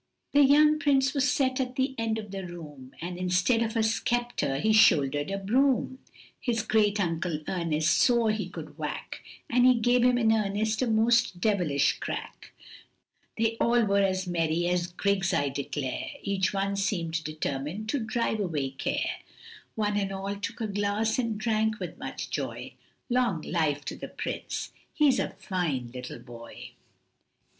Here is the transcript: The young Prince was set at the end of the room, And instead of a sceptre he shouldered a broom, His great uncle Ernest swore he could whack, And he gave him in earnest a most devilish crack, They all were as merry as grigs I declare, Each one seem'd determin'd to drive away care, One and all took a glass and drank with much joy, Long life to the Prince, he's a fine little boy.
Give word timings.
The 0.31 0.43
young 0.43 0.79
Prince 0.79 1.13
was 1.13 1.29
set 1.31 1.59
at 1.59 1.75
the 1.75 1.93
end 1.95 2.17
of 2.17 2.31
the 2.31 2.43
room, 2.47 2.91
And 3.01 3.19
instead 3.19 3.61
of 3.61 3.75
a 3.75 3.83
sceptre 3.83 4.57
he 4.57 4.73
shouldered 4.73 5.29
a 5.29 5.37
broom, 5.37 5.99
His 6.39 6.63
great 6.63 6.99
uncle 6.99 7.41
Ernest 7.47 7.95
swore 7.99 8.31
he 8.31 8.49
could 8.49 8.79
whack, 8.79 9.21
And 9.47 9.63
he 9.63 9.75
gave 9.75 10.01
him 10.03 10.17
in 10.17 10.31
earnest 10.31 10.81
a 10.81 10.87
most 10.87 11.39
devilish 11.39 11.99
crack, 11.99 12.51
They 13.37 13.57
all 13.59 13.85
were 13.85 14.01
as 14.01 14.25
merry 14.25 14.67
as 14.69 14.87
grigs 14.87 15.35
I 15.35 15.49
declare, 15.49 16.07
Each 16.23 16.51
one 16.51 16.75
seem'd 16.77 17.23
determin'd 17.23 17.87
to 17.89 17.99
drive 17.99 18.39
away 18.39 18.71
care, 18.71 19.17
One 19.75 19.97
and 19.97 20.11
all 20.11 20.35
took 20.35 20.61
a 20.61 20.67
glass 20.67 21.19
and 21.19 21.37
drank 21.37 21.79
with 21.79 21.99
much 21.99 22.31
joy, 22.31 22.73
Long 23.07 23.43
life 23.43 23.85
to 23.85 23.95
the 23.95 24.07
Prince, 24.07 24.71
he's 24.95 25.19
a 25.19 25.29
fine 25.29 25.91
little 25.93 26.17
boy. 26.17 26.71